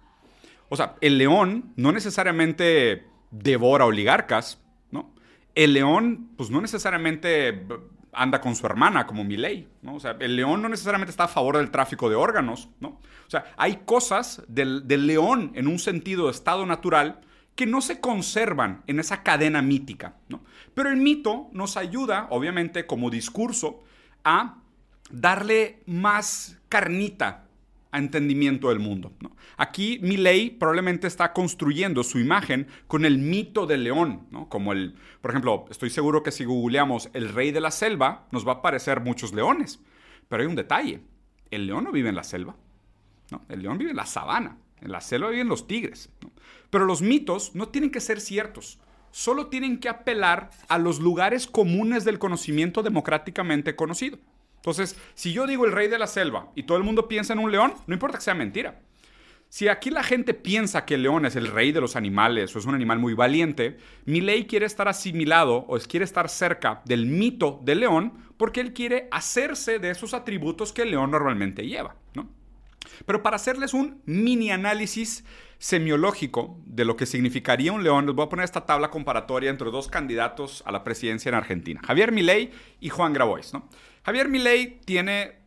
[0.69, 4.61] O sea, el león no necesariamente devora oligarcas,
[4.91, 5.13] ¿no?
[5.55, 7.65] El león, pues no necesariamente
[8.11, 9.95] anda con su hermana, como Milei, ¿no?
[9.95, 12.89] O sea, el león no necesariamente está a favor del tráfico de órganos, ¿no?
[12.89, 17.21] O sea, hay cosas del, del león en un sentido de estado natural
[17.55, 20.41] que no se conservan en esa cadena mítica, ¿no?
[20.73, 23.83] Pero el mito nos ayuda, obviamente, como discurso,
[24.23, 24.57] a
[25.11, 27.45] darle más carnita
[27.91, 29.11] a entendimiento del mundo.
[29.57, 35.31] Aquí Milley probablemente está construyendo su imagen con el mito del león, como el, por
[35.31, 39.01] ejemplo, estoy seguro que si googleamos el rey de la selva, nos va a aparecer
[39.01, 39.79] muchos leones,
[40.27, 41.01] pero hay un detalle,
[41.49, 42.55] el león no vive en la selva,
[43.31, 43.41] ¿no?
[43.49, 46.09] el león vive en la sabana, en la selva viven los tigres,
[46.69, 48.79] pero los mitos no tienen que ser ciertos,
[49.11, 54.17] solo tienen que apelar a los lugares comunes del conocimiento democráticamente conocido.
[54.57, 57.39] Entonces, si yo digo el rey de la selva y todo el mundo piensa en
[57.39, 58.81] un león, no importa que sea mentira.
[59.47, 62.59] Si aquí la gente piensa que el león es el rey de los animales o
[62.59, 67.07] es un animal muy valiente, mi ley quiere estar asimilado o quiere estar cerca del
[67.07, 71.95] mito del león porque él quiere hacerse de esos atributos que el león normalmente lleva.
[72.13, 72.29] ¿no?
[73.05, 75.23] Pero para hacerles un mini análisis
[75.59, 79.69] semiológico de lo que significaría un león, les voy a poner esta tabla comparatoria entre
[79.69, 83.51] dos candidatos a la presidencia en Argentina, Javier Milei y Juan Grabois.
[84.03, 85.39] Javier Milei tiene,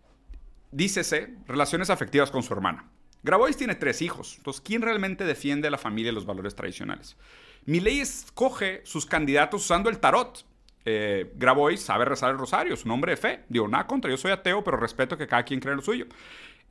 [0.71, 2.91] dícese, relaciones afectivas con su hermana.
[3.23, 7.17] Grabois tiene tres hijos, entonces, ¿quién realmente defiende a la familia y los valores tradicionales?
[7.65, 10.45] Milei escoge sus candidatos usando el tarot.
[10.85, 13.45] Eh, Grabois sabe rezar el rosario, es un hombre de fe.
[13.49, 16.07] Digo, nada contra, yo soy ateo, pero respeto que cada quien cree en lo suyo.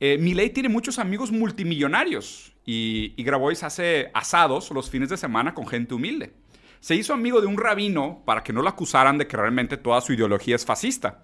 [0.00, 5.54] Eh, Milei tiene muchos amigos multimillonarios y, y Grabois hace asados los fines de semana
[5.54, 6.32] con gente humilde.
[6.80, 10.00] Se hizo amigo de un rabino para que no lo acusaran de que realmente toda
[10.00, 11.22] su ideología es fascista.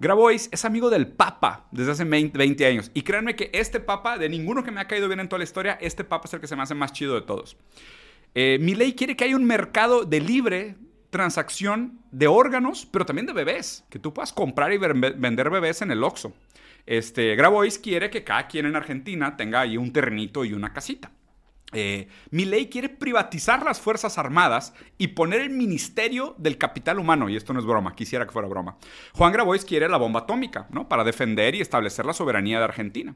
[0.00, 2.90] Grabois es amigo del Papa desde hace 20 años.
[2.94, 5.44] Y créanme que este Papa, de ninguno que me ha caído bien en toda la
[5.44, 7.56] historia, este Papa es el que se me hace más chido de todos.
[8.34, 10.76] Eh, quiere que haya un mercado de libre
[11.10, 15.90] transacción de órganos, pero también de bebés, que tú puedas comprar y vender bebés en
[15.90, 16.32] el Oxxo.
[16.88, 21.10] Este, Grabois quiere que cada quien en Argentina tenga ahí un terrenito y una casita.
[21.72, 27.36] Eh, ley quiere privatizar las Fuerzas Armadas y poner el Ministerio del Capital Humano, y
[27.36, 28.78] esto no es broma, quisiera que fuera broma.
[29.12, 30.88] Juan Grabois quiere la bomba atómica, ¿no?
[30.88, 33.14] Para defender y establecer la soberanía de Argentina.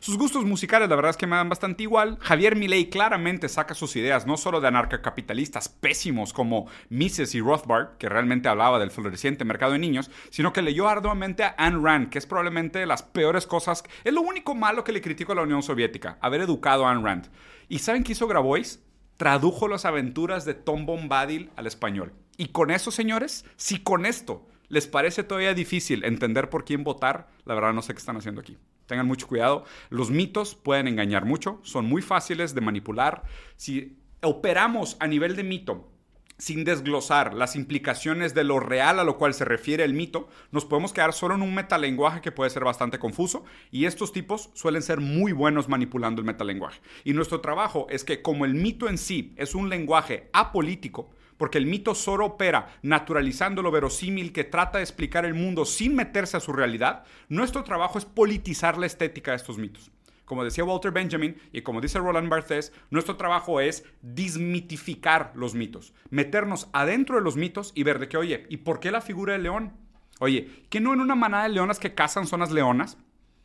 [0.00, 2.18] Sus gustos musicales, la verdad es que me dan bastante igual.
[2.20, 7.96] Javier Milei claramente saca sus ideas, no solo de anarcocapitalistas pésimos como Mises y Rothbard,
[7.98, 12.08] que realmente hablaba del floreciente mercado de niños, sino que leyó arduamente a Ayn Rand,
[12.08, 15.36] que es probablemente de las peores cosas, es lo único malo que le critico a
[15.36, 17.28] la Unión Soviética, haber educado a Ayn Rand.
[17.74, 18.84] ¿Y saben qué hizo Grabois?
[19.16, 22.12] Tradujo las aventuras de Tom Bombadil al español.
[22.36, 27.26] Y con eso, señores, si con esto les parece todavía difícil entender por quién votar,
[27.44, 28.58] la verdad no sé qué están haciendo aquí.
[28.86, 29.64] Tengan mucho cuidado.
[29.90, 33.24] Los mitos pueden engañar mucho, son muy fáciles de manipular.
[33.56, 35.90] Si operamos a nivel de mito
[36.38, 40.64] sin desglosar las implicaciones de lo real a lo cual se refiere el mito, nos
[40.64, 44.82] podemos quedar solo en un metalenguaje que puede ser bastante confuso y estos tipos suelen
[44.82, 46.80] ser muy buenos manipulando el metalenguaje.
[47.04, 51.58] Y nuestro trabajo es que como el mito en sí es un lenguaje apolítico, porque
[51.58, 56.36] el mito solo opera naturalizando lo verosímil que trata de explicar el mundo sin meterse
[56.36, 59.90] a su realidad, nuestro trabajo es politizar la estética de estos mitos.
[60.24, 65.92] Como decía Walter Benjamin y como dice Roland Barthes, nuestro trabajo es dismitificar los mitos,
[66.10, 69.34] meternos adentro de los mitos y ver de qué, oye, ¿y por qué la figura
[69.34, 69.74] del león?
[70.20, 72.96] Oye, ¿que no en una manada de leonas que cazan son las leonas?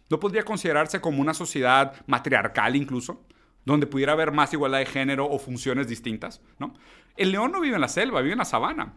[0.10, 3.26] ¿No podría considerarse como una sociedad matriarcal incluso?
[3.65, 6.74] donde pudiera haber más igualdad de género o funciones distintas, ¿no?
[7.15, 8.94] El león no vive en la selva, vive en la sabana.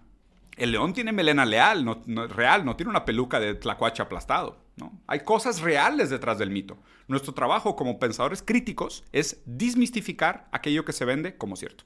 [0.56, 4.61] El león tiene melena leal, no, real, no tiene una peluca de tlacuache aplastado.
[5.06, 6.78] Hay cosas reales detrás del mito.
[7.06, 11.84] Nuestro trabajo como pensadores críticos es desmistificar aquello que se vende como cierto.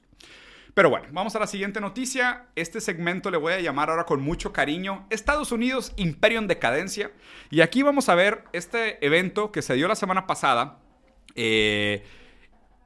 [0.73, 2.47] Pero bueno, vamos a la siguiente noticia.
[2.55, 7.11] Este segmento le voy a llamar ahora con mucho cariño Estados Unidos, Imperio en Decadencia.
[7.49, 10.79] Y aquí vamos a ver este evento que se dio la semana pasada.
[11.35, 12.05] Eh,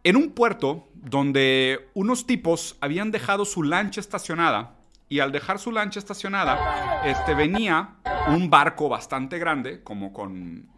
[0.03, 4.80] en un puerto donde unos tipos habían dejado su lancha estacionada
[5.11, 7.95] y al dejar su lancha estacionada, este venía
[8.29, 10.69] un barco bastante grande, como con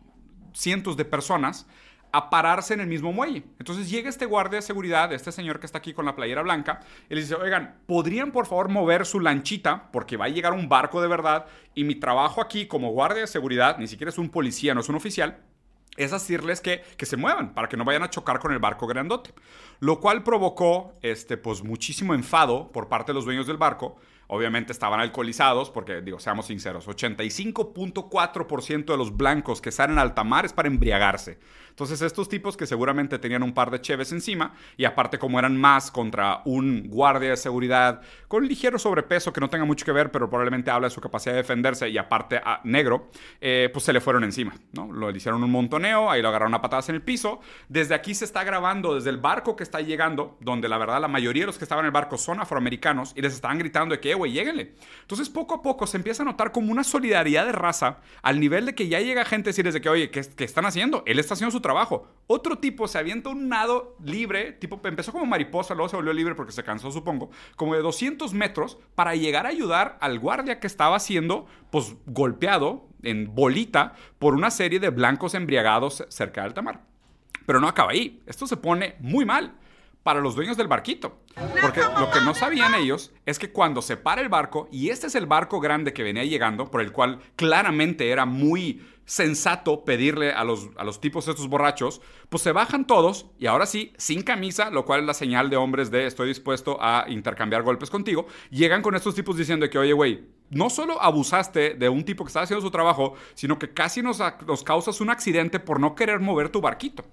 [0.56, 1.68] cientos de personas,
[2.12, 3.44] a pararse en el mismo muelle.
[3.60, 6.80] Entonces llega este guardia de seguridad, este señor que está aquí con la playera blanca,
[7.12, 9.92] y le dice, oigan, ¿podrían por favor mover su lanchita?
[9.92, 13.28] Porque va a llegar un barco de verdad y mi trabajo aquí como guardia de
[13.28, 15.44] seguridad, ni siquiera es un policía, no es un oficial,
[15.96, 18.88] es decirles que, que, se muevan para que no vayan a chocar con el barco
[18.88, 19.32] grandote.
[19.80, 23.98] Lo cual provocó este, pues, muchísimo enfado por parte de los dueños del barco.
[24.34, 30.24] Obviamente estaban alcoholizados porque, digo, seamos sinceros, 85.4% de los blancos que salen al alta
[30.24, 31.38] mar es para embriagarse.
[31.74, 35.60] Entonces estos tipos que seguramente tenían un par de cheves encima y aparte como eran
[35.60, 40.12] más contra un guardia de seguridad con ligero sobrepeso que no tenga mucho que ver,
[40.12, 43.10] pero probablemente habla de su capacidad de defenderse y aparte a, ah, negro,
[43.42, 44.92] eh, pues se le fueron encima, ¿no?
[44.92, 47.40] Lo hicieron un montoneo, ahí lo agarraron a patadas en el piso.
[47.70, 51.08] Desde aquí se está grabando, desde el barco que está llegando, donde la verdad la
[51.08, 54.00] mayoría de los que estaban en el barco son afroamericanos y les estaban gritando de
[54.00, 54.76] que, eh, güey, lléguenle.
[55.02, 58.68] Entonces poco a poco se empieza a notar como una solidaridad de raza al nivel
[58.68, 61.02] de que ya llega gente a decirles de que, oye, ¿qué, qué están haciendo?
[61.08, 62.08] Él está haciendo su trabajo.
[62.28, 66.36] Otro tipo se avienta un nado libre, tipo, empezó como mariposa, luego se volvió libre
[66.36, 70.68] porque se cansó, supongo, como de 200 metros para llegar a ayudar al guardia que
[70.68, 76.62] estaba siendo, pues, golpeado en bolita por una serie de blancos embriagados cerca de alta
[76.62, 76.84] mar.
[77.46, 78.22] Pero no acaba ahí.
[78.28, 79.56] Esto se pone muy mal
[80.04, 81.20] para los dueños del barquito.
[81.62, 85.08] Porque lo que no sabían ellos es que cuando se para el barco, y este
[85.08, 90.32] es el barco grande que venía llegando, por el cual claramente era muy sensato pedirle
[90.32, 94.22] a los, a los tipos estos borrachos, pues se bajan todos y ahora sí, sin
[94.24, 98.28] camisa, lo cual es la señal de hombres de estoy dispuesto a intercambiar golpes contigo,
[98.50, 102.30] llegan con estos tipos diciendo que, oye, güey, no solo abusaste de un tipo que
[102.30, 106.20] estaba haciendo su trabajo, sino que casi nos, nos causas un accidente por no querer
[106.20, 107.04] mover tu barquito.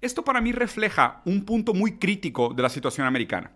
[0.00, 3.52] Esto para mí refleja un punto muy crítico de la situación americana.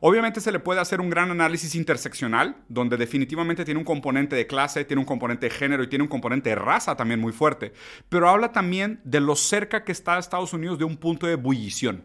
[0.00, 4.46] Obviamente se le puede hacer un gran análisis interseccional, donde definitivamente tiene un componente de
[4.46, 7.72] clase, tiene un componente de género y tiene un componente de raza también muy fuerte,
[8.08, 12.04] pero habla también de lo cerca que está Estados Unidos de un punto de ebullición.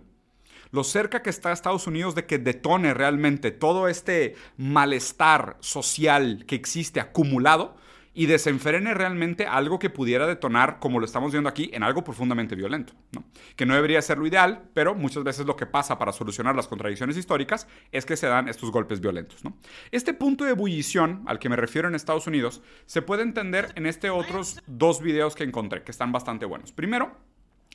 [0.71, 6.55] Lo cerca que está Estados Unidos de que detone realmente todo este malestar social que
[6.55, 7.75] existe acumulado
[8.19, 12.53] y desenfrene realmente algo que pudiera detonar, como lo estamos viendo aquí, en algo profundamente
[12.53, 12.91] violento.
[13.13, 13.23] ¿no?
[13.55, 16.67] Que no debería ser lo ideal, pero muchas veces lo que pasa para solucionar las
[16.67, 19.45] contradicciones históricas es que se dan estos golpes violentos.
[19.45, 19.55] ¿no?
[19.91, 23.85] Este punto de ebullición al que me refiero en Estados Unidos se puede entender en
[23.85, 26.73] este otros dos videos que encontré, que están bastante buenos.
[26.73, 27.15] Primero,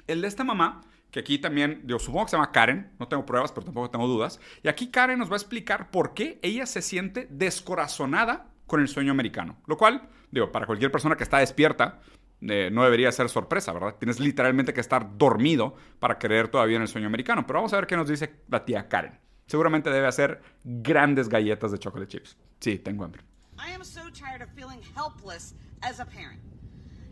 [0.06, 3.24] el de esta mamá que aquí también, yo supongo que se llama Karen, no tengo
[3.24, 4.40] pruebas, pero tampoco tengo dudas.
[4.62, 8.88] Y aquí Karen nos va a explicar por qué ella se siente descorazonada con el
[8.88, 9.56] sueño americano.
[9.66, 12.00] Lo cual, digo, para cualquier persona que está despierta,
[12.40, 13.94] eh, no debería ser sorpresa, ¿verdad?
[13.98, 17.46] Tienes literalmente que estar dormido para creer todavía en el sueño americano.
[17.46, 19.18] Pero vamos a ver qué nos dice la tía Karen.
[19.46, 22.36] Seguramente debe hacer grandes galletas de chocolate chips.
[22.60, 23.22] Sí, tengo hambre.
[23.58, 26.40] I am so tired of feeling helpless as a parent.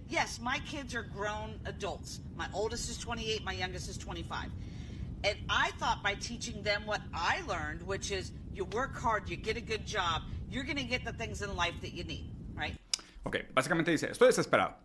[0.09, 2.21] Yes, my kids are grown adults.
[2.37, 4.51] My oldest is 28, my youngest is 25.
[5.25, 9.37] And I thought by teaching them what I learned, which is you work hard, you
[9.37, 12.31] get a good job, you're going to get the things in life that you need,
[12.55, 12.77] right?
[13.25, 14.77] Ok, básicamente dice, estoy desesperado.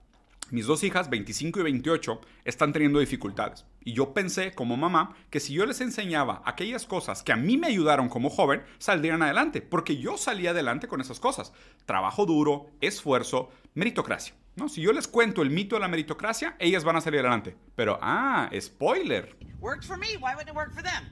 [0.50, 3.66] Mis dos hijas, 25 y 28, están teniendo dificultades.
[3.84, 7.58] Y yo pensé, como mamá, que si yo les enseñaba aquellas cosas que a mí
[7.58, 9.62] me ayudaron como joven, saldrían adelante.
[9.62, 11.52] Porque yo salí adelante con esas cosas.
[11.86, 14.36] Trabajo duro, esfuerzo, meritocracia.
[14.56, 14.70] ¿no?
[14.70, 17.58] Si yo les cuento el mito de la meritocracia, ellas van a salir adelante.
[17.76, 19.36] Pero, ah, spoiler.
[19.60, 21.10] Worked for me, why wouldn't it work for them?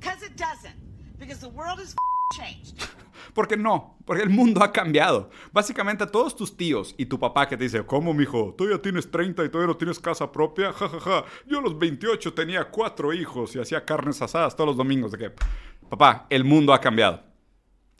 [0.00, 0.91] Because it doesn't.
[1.22, 1.94] Because the world is
[2.36, 2.82] changed.
[3.34, 5.30] Porque no, porque el mundo ha cambiado.
[5.52, 8.54] Básicamente todos tus tíos y tu papá que te dice, ¿cómo, mijo?
[8.58, 10.72] Tú ya tienes 30 y todavía no tienes casa propia.
[10.82, 11.24] Ja, ja, ja.
[11.46, 15.12] Yo a los 28 tenía cuatro hijos y hacía carnes asadas todos los domingos.
[15.12, 15.32] De que,
[15.88, 17.22] papá, el mundo ha cambiado.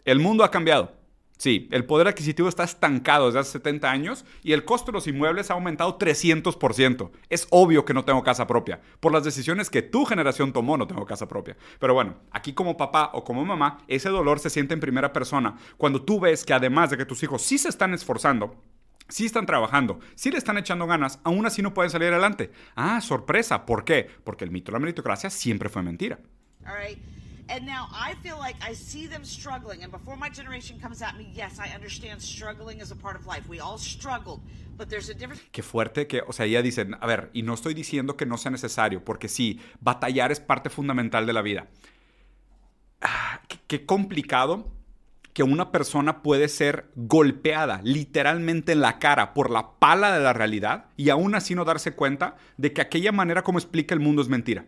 [0.04, 0.92] El mundo ha cambiado.
[1.42, 5.08] Sí, el poder adquisitivo está estancado desde hace 70 años y el costo de los
[5.08, 7.10] inmuebles ha aumentado 300%.
[7.30, 8.80] Es obvio que no tengo casa propia.
[9.00, 11.56] Por las decisiones que tu generación tomó, no tengo casa propia.
[11.80, 15.56] Pero bueno, aquí como papá o como mamá, ese dolor se siente en primera persona
[15.78, 18.62] cuando tú ves que además de que tus hijos sí se están esforzando,
[19.08, 22.52] sí están trabajando, sí le están echando ganas, aún así no pueden salir adelante.
[22.76, 23.66] Ah, sorpresa.
[23.66, 24.08] ¿Por qué?
[24.22, 26.20] Porque el mito de la meritocracia siempre fue mentira.
[27.52, 29.82] And now I feel like I see them struggling.
[29.82, 33.26] And before my generation comes at me, yes, I understand struggling is a part of
[33.26, 33.46] life.
[33.46, 34.40] We all struggled.
[34.78, 35.42] But there's a difference.
[35.52, 38.38] Qué fuerte que, o sea, ya dicen, a ver, y no estoy diciendo que no
[38.38, 41.66] sea necesario, porque sí, batallar es parte fundamental de la vida.
[43.02, 44.72] Ah, qué, qué complicado
[45.34, 50.32] que una persona puede ser golpeada literalmente en la cara por la pala de la
[50.32, 54.22] realidad y aún así no darse cuenta de que aquella manera como explica el mundo
[54.22, 54.64] es mentira.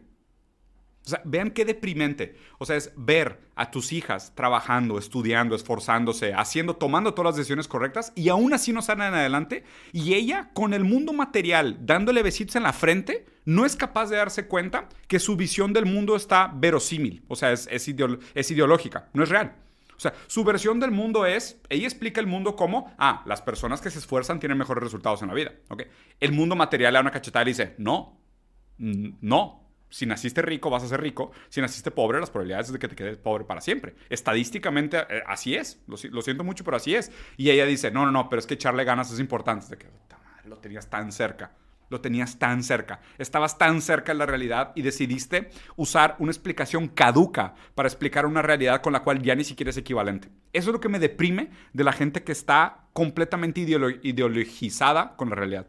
[1.07, 2.37] O sea, vean qué deprimente.
[2.59, 7.69] O sea, es ver a tus hijas trabajando, estudiando, esforzándose, haciendo, tomando todas las decisiones
[7.69, 9.65] correctas y aún así no salen adelante.
[9.93, 14.17] Y ella, con el mundo material, dándole besitos en la frente, no es capaz de
[14.17, 17.23] darse cuenta que su visión del mundo está verosímil.
[17.29, 17.87] O sea, es, es,
[18.35, 19.57] es ideológica, no es real.
[19.97, 23.81] O sea, su versión del mundo es, ella explica el mundo como, ah, las personas
[23.81, 25.53] que se esfuerzan tienen mejores resultados en la vida.
[25.69, 25.87] ¿okay?
[26.19, 28.19] El mundo material le da una cachetada y dice, no,
[28.79, 29.64] no,
[29.95, 31.31] si naciste rico, vas a ser rico.
[31.49, 33.95] Si naciste pobre, las probabilidades de que te quedes pobre para siempre.
[34.11, 35.81] Estadísticamente, eh, así es.
[35.87, 37.13] Lo, siento mucho, pero así es.
[37.37, 39.69] Y ella dice, no, no, no, pero es que echarle ganas es importante.
[39.69, 39.87] De que,
[40.47, 41.53] lo tenías tan cerca.
[41.91, 43.03] Lo tenías tan cerca.
[43.19, 48.43] Estabas tan cerca de la realidad y decidiste usar una explicación caduca para explicar una
[48.43, 50.29] realidad con la cual ya ni siquiera es equivalente.
[50.53, 55.37] Eso es lo que me deprime de la gente que está completamente ideologizada con la
[55.37, 55.69] realidad.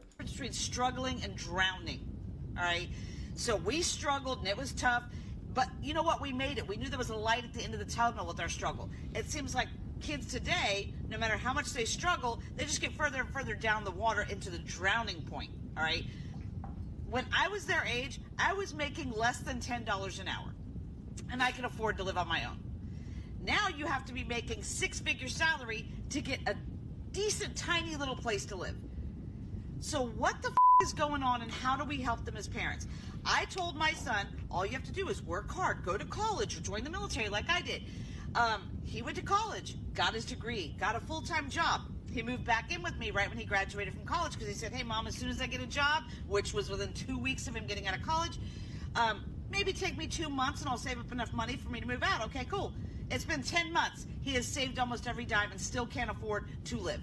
[3.35, 5.03] So we struggled and it was tough.
[5.53, 6.21] But you know what?
[6.21, 6.67] We made it.
[6.67, 8.89] We knew there was a light at the end of the tunnel with our struggle.
[9.13, 9.67] It seems like
[10.01, 13.83] kids today, no matter how much they struggle, they just get further and further down
[13.83, 15.51] the water into the drowning point.
[15.77, 16.05] All right.
[17.09, 20.53] When I was their age, I was making less than $10 an hour.
[21.31, 22.59] And I can afford to live on my own.
[23.43, 26.55] Now you have to be making six figure salary to get a
[27.11, 28.75] decent, tiny little place to live.
[29.85, 32.87] So, what the f- is going on, and how do we help them as parents?
[33.23, 36.57] I told my son, all you have to do is work hard, go to college,
[36.57, 37.83] or join the military like I did.
[38.33, 41.81] Um, he went to college, got his degree, got a full time job.
[42.11, 44.73] He moved back in with me right when he graduated from college because he said,
[44.73, 47.55] Hey, mom, as soon as I get a job, which was within two weeks of
[47.55, 48.39] him getting out of college,
[48.95, 51.87] um, maybe take me two months and I'll save up enough money for me to
[51.87, 52.25] move out.
[52.25, 52.73] Okay, cool.
[53.11, 54.07] It's been 10 months.
[54.23, 57.01] He has saved almost every dime and still can't afford to live.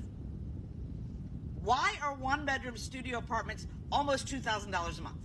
[1.65, 5.17] Why are one bedroom studio apartments almost $2,000 a month?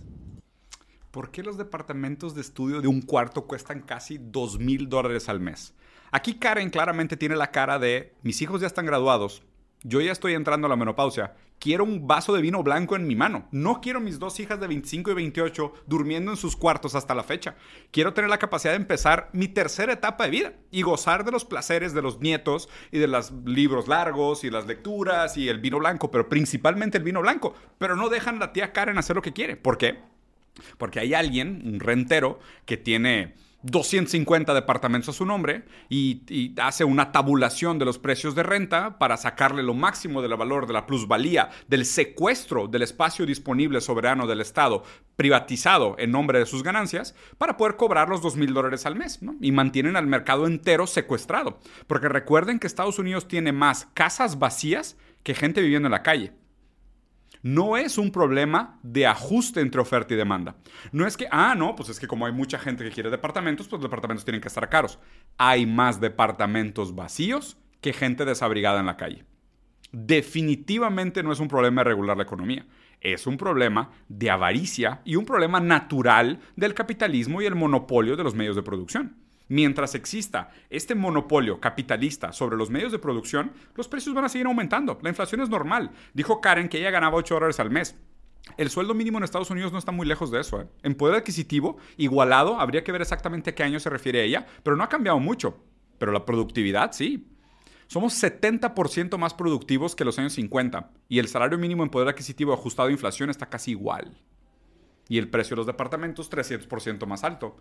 [1.10, 5.40] ¿Por qué los departamentos de estudio de un cuarto cuestan casi dos mil dólares al
[5.40, 5.74] mes?
[6.12, 9.42] Aquí Karen claramente tiene la cara de mis hijos ya están graduados,
[9.82, 13.14] yo ya estoy entrando a la menopausia, quiero un vaso de vino blanco en mi
[13.14, 13.48] mano.
[13.52, 17.22] No quiero mis dos hijas de 25 y 28 durmiendo en sus cuartos hasta la
[17.22, 17.56] fecha.
[17.90, 21.44] Quiero tener la capacidad de empezar mi tercera etapa de vida y gozar de los
[21.44, 25.78] placeres de los nietos y de los libros largos y las lecturas y el vino
[25.78, 27.54] blanco, pero principalmente el vino blanco.
[27.78, 29.56] Pero no dejan la tía Karen hacer lo que quiere.
[29.56, 30.00] ¿Por qué?
[30.76, 37.10] Porque hay alguien, un rentero, que tiene 250 departamentos a su nombre y, hace una
[37.12, 41.50] tabulación de los precios de renta para sacarle lo máximo del valor de la plusvalía
[41.66, 44.84] del secuestro del espacio disponible soberano del Estado
[45.16, 49.18] privatizado en nombre de sus ganancias para poder cobrar los 2 mil dólares al mes
[49.40, 51.58] y mantienen al mercado entero secuestrado.
[51.86, 56.32] Porque recuerden que Estados Unidos tiene más casas vacías que gente viviendo en la calle
[57.42, 60.56] no es un problema de ajuste entre oferta y demanda.
[60.92, 63.68] No es que, ah, no, pues es que como hay mucha gente que quiere departamentos,
[63.68, 64.98] pues los departamentos tienen que estar caros.
[65.36, 69.24] Hay más departamentos vacíos que gente desabrigada en la calle.
[69.92, 72.66] Definitivamente no es un problema de regular la economía.
[73.00, 78.24] Es un problema de avaricia y un problema natural del capitalismo y el monopolio de
[78.24, 79.16] los medios de producción.
[79.48, 84.46] Mientras exista este monopolio capitalista sobre los medios de producción, los precios van a seguir
[84.46, 84.98] aumentando.
[85.02, 85.90] La inflación es normal.
[86.12, 87.96] Dijo Karen que ella ganaba 8 dólares al mes.
[88.56, 90.60] El sueldo mínimo en Estados Unidos no está muy lejos de eso.
[90.60, 90.66] ¿eh?
[90.82, 94.76] En poder adquisitivo, igualado, habría que ver exactamente a qué año se refiere ella, pero
[94.76, 95.62] no ha cambiado mucho.
[95.98, 97.26] Pero la productividad sí.
[97.86, 102.52] Somos 70% más productivos que los años 50 y el salario mínimo en poder adquisitivo
[102.52, 104.14] ajustado a inflación está casi igual.
[105.08, 107.56] Y el precio de los departamentos 300% más alto.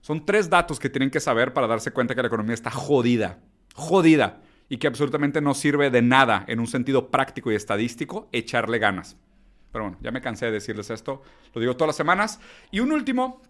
[0.00, 3.40] Son tres datos que tienen que saber para darse cuenta que la economía está jodida.
[3.74, 4.40] Jodida.
[4.68, 9.16] Y que absolutamente no sirve de nada en un sentido práctico y estadístico echarle ganas.
[9.72, 11.22] Pero bueno, ya me cansé de decirles esto.
[11.54, 12.40] Lo digo todas las semanas.
[12.70, 13.42] Y un último,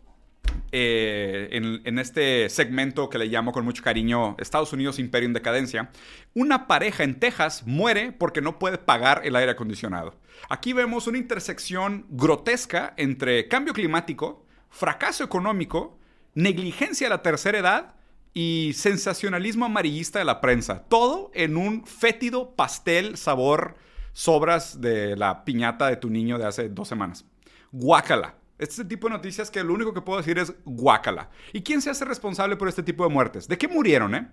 [0.73, 5.33] eh, en, en, este segmento que le llamo con mucho cariño Estados Unidos Imperio en
[5.33, 5.91] Decadencia,
[6.35, 10.15] una pareja en Texas muere porque no puede pagar el aire acondicionado.
[10.49, 15.98] Aquí vemos una intersección grotesca entre cambio climático, fracaso económico
[16.39, 17.95] negligencia de la tercera edad
[18.33, 20.85] y sensacionalismo amarillista de la prensa.
[20.89, 23.75] Todo en un fétido pastel sabor
[24.13, 27.25] sobras de la piñata de tu niño de hace dos semanas.
[27.73, 28.37] Guácala.
[28.59, 31.29] Este tipo de noticias que lo único que puedo decir es guácala.
[31.53, 33.49] ¿Y quién se hace responsable por este tipo de muertes?
[33.49, 34.29] ¿De qué murieron, eh?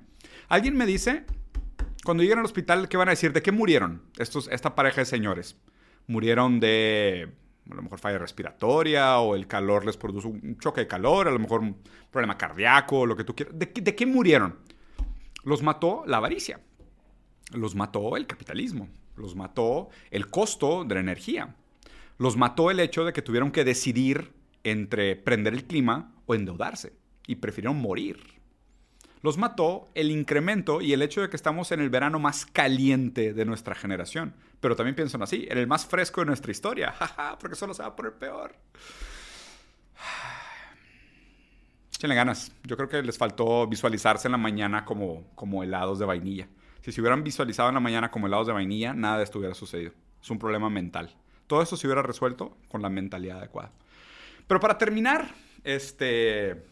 [0.48, 1.26] Alguien me dice,
[2.04, 3.34] cuando lleguen al hospital, ¿qué van a decir?
[3.34, 5.58] ¿De qué murieron estos, esta pareja de señores?
[6.06, 7.34] Murieron de
[7.69, 11.32] a lo mejor falla respiratoria o el calor les produce un choque de calor, a
[11.32, 11.78] lo mejor un
[12.12, 13.58] problema cardíaco, lo que tú quieras.
[13.58, 14.60] ¿De, qué murieron?
[15.43, 16.60] Los mató la avaricia,
[17.51, 21.56] los mató el capitalismo, los mató el costo de la energía,
[22.17, 26.93] los mató el hecho de que tuvieron que decidir entre prender el clima o endeudarse.
[27.28, 28.20] y prefirieron morir.
[29.26, 33.34] Los mató el incremento y el hecho de que estamos en el verano más caliente
[33.34, 34.36] de nuestra generación.
[34.59, 36.93] Pero también piensan así, en el más fresco de nuestra historia.
[37.39, 38.55] porque solo se va a poner peor.
[41.91, 42.51] Échenle ganas.
[42.65, 46.47] Yo creo que les faltó visualizarse en la mañana como, como helados de vainilla.
[46.82, 49.55] Si se hubieran visualizado en la mañana como helados de vainilla, nada de esto hubiera
[49.55, 49.91] sucedido.
[50.21, 51.15] Es un problema mental.
[51.47, 53.71] Todo eso se hubiera resuelto con la mentalidad adecuada.
[54.45, 56.63] Pero para terminar, este,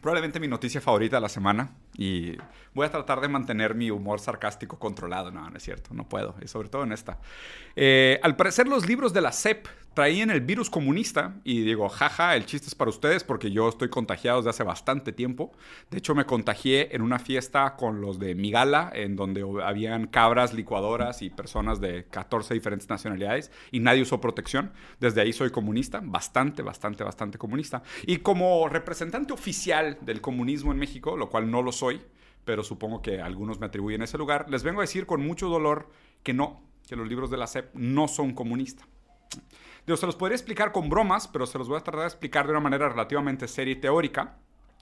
[0.00, 2.36] probablemente mi noticia favorita de la semana y
[2.74, 5.32] voy a tratar de mantener mi humor sarcástico controlado.
[5.32, 7.18] No, no es cierto, no puedo, y sobre todo en esta.
[7.74, 9.66] Eh, al parecer los libros de la CEP
[9.98, 13.88] traían el virus comunista y digo, jaja, el chiste es para ustedes porque yo estoy
[13.88, 15.50] contagiado desde hace bastante tiempo.
[15.90, 20.54] De hecho, me contagié en una fiesta con los de Migala, en donde habían cabras,
[20.54, 24.70] licuadoras y personas de 14 diferentes nacionalidades y nadie usó protección.
[25.00, 27.82] Desde ahí soy comunista, bastante, bastante, bastante comunista.
[28.06, 31.87] Y como representante oficial del comunismo en México, lo cual no lo soy,
[32.44, 35.90] pero supongo que algunos me atribuyen ese lugar, les vengo a decir con mucho dolor
[36.22, 38.86] que no, que los libros de la CEP no son comunistas.
[39.96, 42.52] Se los podría explicar con bromas, pero se los voy a tratar de explicar de
[42.52, 44.38] una manera relativamente seria y teórica.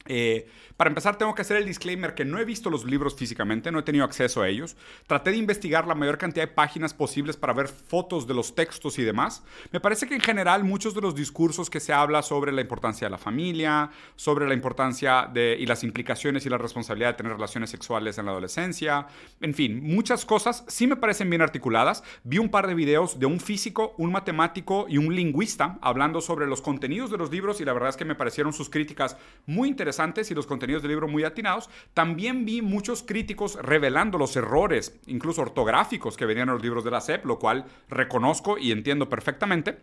[0.08, 3.72] Eh, para empezar, tengo que hacer el disclaimer que no he visto los libros físicamente,
[3.72, 4.76] no he tenido acceso a ellos.
[5.06, 8.98] Traté de investigar la mayor cantidad de páginas posibles para ver fotos de los textos
[8.98, 9.42] y demás.
[9.72, 13.06] Me parece que en general muchos de los discursos que se habla sobre la importancia
[13.06, 17.70] de la familia, sobre la importancia y las implicaciones y la responsabilidad de tener relaciones
[17.70, 19.06] sexuales en la adolescencia,
[19.40, 22.04] en fin, muchas cosas sí me parecen bien articuladas.
[22.22, 26.46] Vi un par de videos de un físico, un matemático y un lingüista hablando sobre
[26.46, 29.68] los contenidos de los libros y la verdad es que me parecieron sus críticas muy
[29.68, 29.95] interesantes
[30.30, 35.42] y los contenidos del libro muy atinados, también vi muchos críticos revelando los errores, incluso
[35.42, 39.78] ortográficos, que venían en los libros de la SEP, lo cual reconozco y entiendo perfectamente.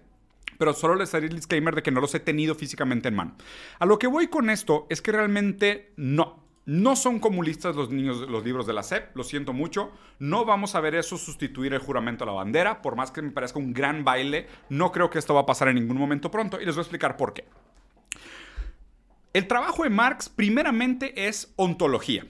[0.57, 3.35] Pero solo les haré el disclaimer de que no los he tenido físicamente en mano.
[3.79, 6.43] A lo que voy con esto es que realmente no.
[6.65, 9.91] No son comunistas los niños, los libros de la SEP, lo siento mucho.
[10.19, 13.31] No vamos a ver eso sustituir el juramento a la bandera, por más que me
[13.31, 14.47] parezca un gran baile.
[14.69, 16.83] No creo que esto va a pasar en ningún momento pronto y les voy a
[16.83, 17.43] explicar por qué.
[19.33, 22.23] El trabajo de Marx primeramente es ontología.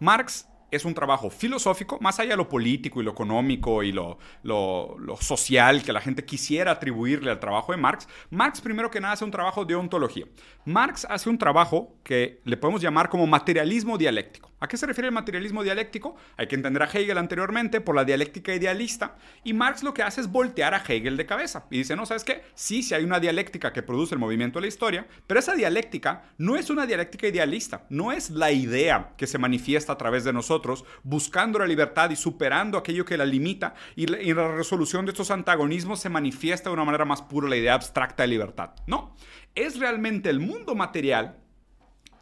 [0.00, 4.18] Marx es un trabajo filosófico, más allá de lo político y lo económico y lo,
[4.42, 8.08] lo, social que la gente quisiera atribuirle al trabajo de Marx.
[8.30, 10.24] Marx primero que nada hace un trabajo de ontología.
[10.64, 14.50] Marx hace un trabajo que le podemos llamar como materialismo dialéctico.
[14.64, 16.16] ¿A qué se refiere el materialismo dialéctico?
[16.38, 20.22] Hay que entender a Hegel anteriormente por la dialéctica idealista y Marx lo que hace
[20.22, 22.44] es voltear a Hegel de cabeza y dice, no, ¿sabes qué?
[22.54, 26.32] Sí, sí hay una dialéctica que produce el movimiento de la historia, pero esa dialéctica
[26.38, 30.32] no es una dialéctica idealista, no es la idea que se manifiesta a través de
[30.32, 35.10] nosotros buscando la libertad y superando aquello que la limita y la, la resolución de
[35.10, 38.70] estos antagonismos se manifiesta de una manera más pura la idea abstracta de libertad.
[38.86, 39.14] No,
[39.54, 41.36] es realmente el mundo material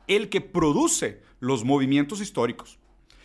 [0.08, 2.78] el que produce los movimientos históricos.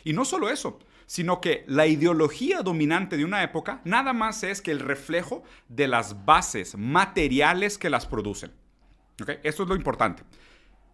[0.03, 4.59] Y no solo eso, sino que la ideología dominante de una época nada más es
[4.59, 8.51] que el reflejo de las bases materiales que las producen.
[9.43, 10.23] Esto es lo importante.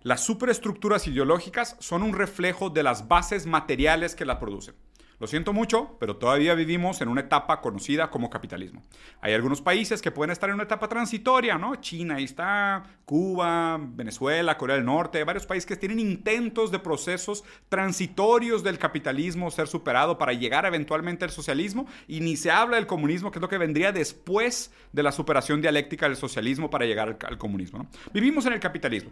[0.02, 4.76] Las superestructuras ideológicas son un reflejo de las bases materiales que las producen.
[5.24, 8.84] Lo siento mucho, pero todavía vivimos en una etapa conocida como capitalismo.
[9.22, 11.78] Hay algunos países que pueden estar en una etapa transitoria, ¿no?
[11.78, 17.46] China, ahí está, Cuba, Venezuela, Corea del Norte, varios países que tienen intentos de procesos
[17.70, 22.86] transitorios del capitalismo ser superado para llegar eventualmente al socialismo y ni se habla del
[22.86, 27.18] comunismo, que es lo que vendría después de la superación dialéctica del socialismo para llegar
[27.26, 27.88] al, comunismo.
[28.12, 29.12] Vivimos en el capitalismo.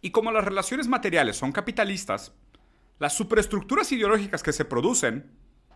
[0.00, 2.32] Y como las relaciones materiales son capitalistas,
[2.98, 5.30] las superestructuras ideológicas que se producen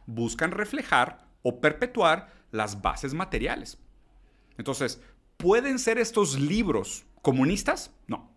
[0.06, 3.78] buscan reflejar o perpetuar las bases materiales.
[4.56, 5.02] Entonces,
[5.36, 7.92] ¿pueden ser estos libros comunistas?
[8.06, 8.32] No,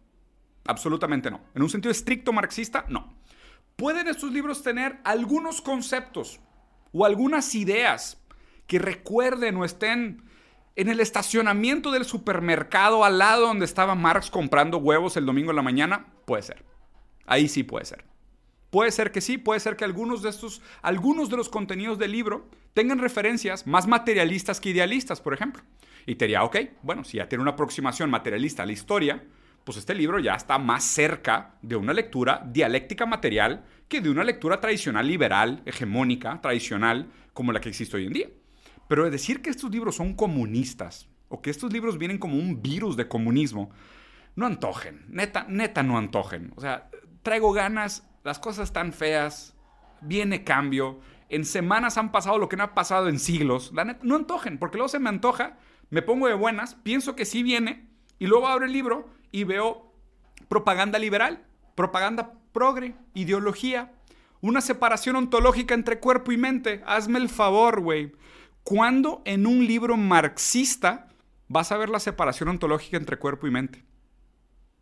[0.65, 1.41] absolutamente no.
[1.55, 3.13] En un sentido estricto marxista, no.
[3.75, 6.39] ¿Pueden estos libros tener algunos conceptos
[6.91, 8.21] o algunas ideas
[8.67, 10.23] que recuerden o estén
[10.75, 15.55] en el estacionamiento del supermercado al lado donde estaba Marx comprando huevos el domingo en
[15.55, 16.07] la mañana?
[16.25, 16.63] Puede ser.
[17.25, 18.10] Ahí sí puede ser.
[18.71, 22.13] Puede ser que sí, puede ser que algunos de estos, algunos de los contenidos del
[22.13, 25.61] libro tengan referencias más materialistas que idealistas, por ejemplo.
[26.05, 29.23] Y te diría, ok, bueno, si ya tiene una aproximación materialista a la historia,
[29.65, 34.23] pues este libro ya está más cerca de una lectura dialéctica material que de una
[34.23, 38.29] lectura tradicional liberal, hegemónica, tradicional, como la que existe hoy en día.
[38.87, 42.95] Pero decir que estos libros son comunistas o que estos libros vienen como un virus
[42.95, 43.69] de comunismo,
[44.35, 46.53] no antojen, neta, neta no antojen.
[46.55, 46.89] O sea,
[47.21, 49.55] traigo ganas las cosas están feas,
[50.01, 50.99] viene cambio,
[51.29, 53.71] en semanas han pasado lo que no ha pasado en siglos.
[54.01, 55.57] no antojen, porque luego se me antoja,
[55.89, 57.87] me pongo de buenas, pienso que sí viene,
[58.19, 59.93] y luego abro el libro y veo
[60.47, 61.45] propaganda liberal.
[61.75, 63.93] propaganda progre, ideología,
[64.41, 66.83] una separación ontológica entre cuerpo y mente.
[66.85, 68.11] Hazme el favor, güey.
[68.63, 71.07] ¿Cuándo en un libro marxista
[71.47, 73.85] vas a ver la separación ontológica entre cuerpo y mente?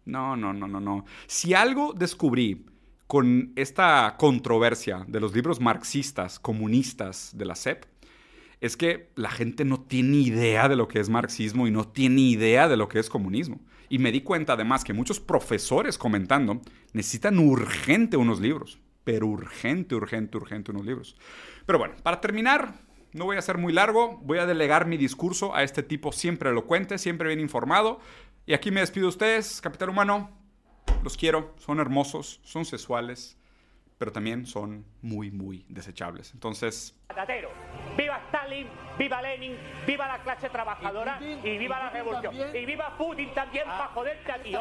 [0.05, 1.05] No, no, no, no, no.
[1.27, 2.65] Si algo descubrí
[3.09, 7.85] con esta controversia de los libros marxistas, comunistas de la SEP,
[8.61, 12.21] es que la gente no tiene idea de lo que es marxismo y no tiene
[12.21, 13.61] idea de lo que es comunismo.
[13.89, 16.61] Y me di cuenta además que muchos profesores comentando
[16.93, 21.17] necesitan urgente unos libros, pero urgente, urgente, urgente unos libros.
[21.65, 22.75] Pero bueno, para terminar,
[23.13, 26.51] no voy a ser muy largo, voy a delegar mi discurso a este tipo siempre
[26.51, 28.01] elocuente, siempre bien informado.
[28.45, 30.38] Y aquí me despido de ustedes, Capital Humano.
[31.03, 33.37] Los quiero, son hermosos, son sexuales,
[33.97, 36.33] pero también son muy, muy desechables.
[36.33, 36.95] Entonces...
[37.97, 38.67] ¡Viva Stalin!
[38.97, 39.57] ¡Viva Lenin!
[39.85, 41.19] ¡Viva la clase trabajadora!
[41.21, 42.35] ¡Y, viva la revolución!
[42.55, 44.53] ¡Y viva Putin también para joderte a ti!